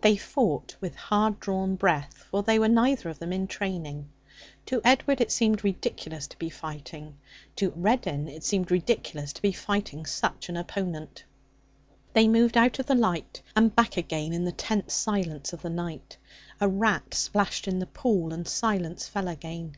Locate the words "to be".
6.26-6.50, 9.34-9.52